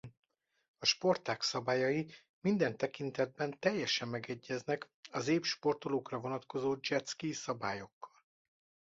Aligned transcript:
A 0.77 0.85
sportág 0.85 1.41
szabályai 1.41 2.11
minden 2.39 2.77
tekintetben 2.77 3.59
teljesen 3.59 4.07
megegyeznek 4.07 4.89
az 5.11 5.27
ép 5.27 5.43
sportolókra 5.45 6.17
vonatkozó 6.19 6.75
jet-ski 6.87 7.33
szabályokkal. 7.33 8.21